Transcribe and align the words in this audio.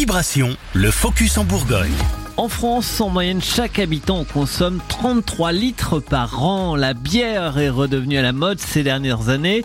Vibration, 0.00 0.56
le 0.72 0.90
focus 0.90 1.36
en 1.36 1.44
Bourgogne. 1.44 1.92
En 2.38 2.48
France, 2.48 3.02
en 3.02 3.10
moyenne, 3.10 3.42
chaque 3.42 3.78
habitant 3.78 4.24
consomme 4.24 4.80
33 4.88 5.52
litres 5.52 6.00
par 6.00 6.42
an. 6.42 6.74
La 6.74 6.94
bière 6.94 7.58
est 7.58 7.68
redevenue 7.68 8.16
à 8.16 8.22
la 8.22 8.32
mode 8.32 8.60
ces 8.60 8.82
dernières 8.82 9.28
années. 9.28 9.62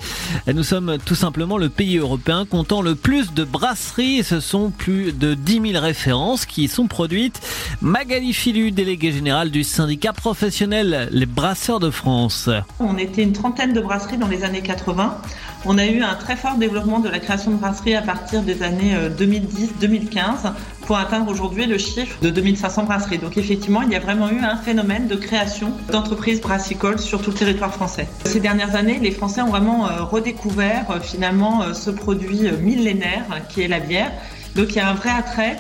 Nous 0.54 0.63
sommes 0.63 0.98
tout 1.06 1.16
simplement 1.16 1.58
le 1.58 1.70
pays 1.70 1.96
européen 2.00 2.46
comptant 2.46 2.82
le 2.82 2.96
plus 2.96 3.34
de 3.34 3.46
brasseries. 3.46 4.26
Ce 4.26 4.42
sont 4.42 4.71
plus 4.71 5.13
de 5.13 5.36
10 5.36 5.71
000 5.71 5.82
références 5.82 6.46
qui 6.46 6.65
y 6.65 6.67
sont 6.67 6.88
produites. 6.88 7.40
Magali 7.81 8.33
Filu, 8.33 8.72
déléguée 8.72 9.13
générale 9.13 9.52
du 9.52 9.63
syndicat 9.63 10.12
professionnel 10.12 11.08
Les 11.13 11.26
Brasseurs 11.26 11.79
de 11.79 11.92
France. 11.92 12.49
On 12.81 12.97
était 12.97 13.24
une 13.24 13.31
trentaine 13.31 13.72
de 13.72 13.79
brasseries 13.79 14.17
dans 14.17 14.28
les 14.28 14.44
années 14.44 14.62
80. 14.62 15.17
On 15.66 15.78
a 15.78 15.86
eu 15.86 16.02
un 16.02 16.16
très 16.16 16.36
fort 16.36 16.55
développement 16.58 17.00
de 17.00 17.09
la 17.09 17.20
création 17.20 17.52
de 17.52 17.58
brasseries 17.58 17.95
à 17.95 18.02
partir 18.02 18.44
des 18.44 18.62
années 18.62 18.95
2010-2015 19.18 20.52
pour 20.86 20.98
atteindre 20.98 21.31
aujourd'hui 21.31 21.66
le 21.66 21.77
chiffre 21.77 22.17
de 22.22 22.30
2500 22.30 22.84
brasseries. 22.84 23.17
Donc 23.17 23.38
effectivement, 23.38 23.81
il 23.81 23.91
y 23.91 23.95
a 23.95 23.99
vraiment 23.99 24.30
eu 24.30 24.39
un 24.39 24.58
phénomène 24.58 25.08
de 25.08 25.16
création 25.16 25.72
d'entreprises 25.91 26.41
brassicoles 26.41 26.99
sur 26.99 27.22
tout 27.22 27.31
le 27.31 27.38
territoire 27.38 27.73
français. 27.73 28.08
Ces 28.25 28.39
dernières 28.39 28.75
années, 28.75 28.99
les 29.02 29.12
Français 29.12 29.41
ont 29.41 29.49
vraiment 29.49 29.88
euh, 29.88 30.03
redécouvert 30.03 30.86
euh, 30.91 30.99
finalement 30.99 31.63
euh, 31.63 31.73
ce 31.73 31.89
produit 31.89 32.52
millénaire 32.61 33.25
qui 33.50 33.61
est 33.61 33.67
la 33.67 33.80
bière. 33.80 34.11
Donc 34.55 34.70
il 34.70 34.75
y 34.75 34.80
a 34.80 34.89
un 34.89 34.94
vrai 34.94 35.09
attrait 35.09 35.58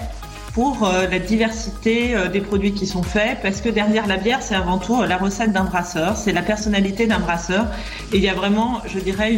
pour 0.55 0.89
la 0.89 1.19
diversité 1.19 2.15
des 2.31 2.39
produits 2.39 2.71
qui 2.71 2.87
sont 2.87 3.03
faits, 3.03 3.39
parce 3.41 3.59
que 3.59 3.67
derrière 3.67 4.07
la 4.07 4.15
bière, 4.15 4.41
c'est 4.41 4.55
avant 4.55 4.77
tout 4.77 5.03
la 5.03 5.17
recette 5.17 5.51
d'un 5.51 5.65
brasseur, 5.65 6.15
c'est 6.15 6.31
la 6.31 6.41
personnalité 6.41 7.07
d'un 7.07 7.19
brasseur, 7.19 7.67
et 8.13 8.17
il 8.17 8.23
y 8.23 8.29
a 8.29 8.33
vraiment, 8.33 8.79
je 8.87 8.99
dirais, 8.99 9.37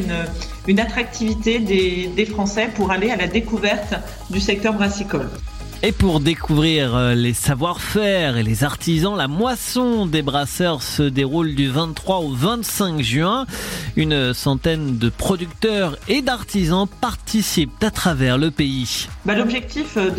une, 0.67 0.79
attractivité 0.79 1.57
des 1.57 2.25
Français 2.27 2.69
pour 2.75 2.91
aller 2.91 3.09
à 3.09 3.15
la 3.15 3.25
découverte 3.25 3.95
du 4.29 4.39
secteur 4.39 4.75
brassicole. 4.75 5.27
Et 5.83 5.91
pour 5.91 6.19
découvrir 6.19 6.95
euh, 6.95 7.13
les 7.13 7.33
savoir-faire 7.33 8.35
et 8.35 8.41
les 8.41 8.63
artisans, 8.63 9.15
la 9.15 9.27
moisson 9.27 10.07
des 10.07 10.23
brasseurs 10.23 10.81
se 10.81 11.03
déroule 11.03 11.53
du 11.53 11.69
23 11.69 12.17
au 12.17 12.29
25 12.29 12.99
juin. 13.01 13.45
Une 13.95 14.33
centaine 14.33 14.97
de 14.97 15.09
producteurs 15.09 15.95
et 16.07 16.23
d'artisans 16.23 16.87
participent 16.99 17.83
à 17.83 17.91
travers 17.91 18.39
le 18.39 18.49
pays. 18.49 19.07
Bah, 19.23 19.35
L'objectif 19.35 19.97
euh, 19.97 20.09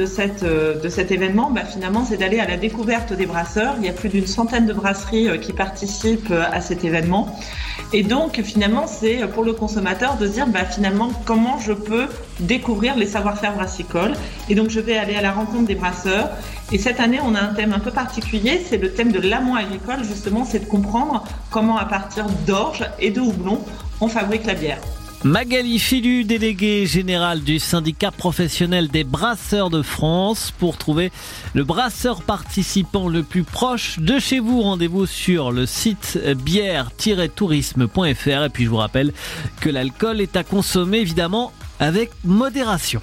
euh, 0.44 0.80
de 0.80 0.88
cet 0.88 1.10
événement, 1.10 1.50
bah, 1.50 1.64
finalement, 1.64 2.04
c'est 2.04 2.18
d'aller 2.18 2.38
à 2.38 2.46
la 2.46 2.56
découverte 2.56 3.12
des 3.12 3.26
brasseurs. 3.26 3.74
Il 3.80 3.84
y 3.84 3.88
a 3.88 3.92
plus 3.92 4.10
d'une 4.10 4.28
centaine 4.28 4.66
de 4.66 4.72
brasseries 4.72 5.40
qui 5.40 5.52
participent 5.52 6.32
à 6.32 6.60
cet 6.60 6.84
événement. 6.84 7.36
Et 7.94 8.02
donc, 8.02 8.42
finalement, 8.42 8.86
c'est 8.86 9.26
pour 9.28 9.44
le 9.44 9.54
consommateur 9.54 10.18
de 10.18 10.26
dire, 10.26 10.46
bah, 10.46 10.66
finalement, 10.66 11.10
comment 11.24 11.58
je 11.58 11.72
peux 11.72 12.06
découvrir 12.38 12.96
les 12.96 13.06
savoir-faire 13.06 13.54
brassicoles. 13.54 14.12
Et 14.50 14.54
donc, 14.54 14.68
je 14.68 14.78
vais 14.78 14.98
aller 14.98 15.14
à 15.14 15.22
la 15.22 15.32
rencontre 15.32 15.64
des 15.64 15.74
brasseurs. 15.74 16.28
Et 16.70 16.76
cette 16.76 17.00
année, 17.00 17.18
on 17.24 17.34
a 17.34 17.40
un 17.40 17.54
thème 17.54 17.72
un 17.72 17.78
peu 17.78 17.90
particulier, 17.90 18.62
c'est 18.68 18.76
le 18.76 18.92
thème 18.92 19.10
de 19.10 19.20
l'amont 19.20 19.54
agricole. 19.54 20.04
Justement, 20.04 20.44
c'est 20.44 20.60
de 20.60 20.66
comprendre 20.66 21.24
comment, 21.50 21.78
à 21.78 21.86
partir 21.86 22.26
d'orge 22.46 22.84
et 23.00 23.10
de 23.10 23.20
houblon, 23.20 23.64
on 24.02 24.08
fabrique 24.08 24.44
la 24.44 24.54
bière. 24.54 24.80
Magali 25.24 25.80
Filu, 25.80 26.22
déléguée 26.22 26.86
générale 26.86 27.40
du 27.40 27.58
syndicat 27.58 28.12
professionnel 28.12 28.86
des 28.86 29.02
brasseurs 29.02 29.68
de 29.68 29.82
France. 29.82 30.52
Pour 30.56 30.76
trouver 30.76 31.10
le 31.54 31.64
brasseur 31.64 32.22
participant 32.22 33.08
le 33.08 33.24
plus 33.24 33.42
proche 33.42 33.98
de 33.98 34.20
chez 34.20 34.38
vous, 34.38 34.62
rendez-vous 34.62 35.06
sur 35.06 35.50
le 35.50 35.66
site 35.66 36.20
bière-tourisme.fr. 36.44 38.44
Et 38.44 38.48
puis 38.48 38.64
je 38.64 38.70
vous 38.70 38.76
rappelle 38.76 39.12
que 39.60 39.68
l'alcool 39.68 40.20
est 40.20 40.36
à 40.36 40.44
consommer 40.44 40.98
évidemment 40.98 41.52
avec 41.80 42.12
modération. 42.24 43.02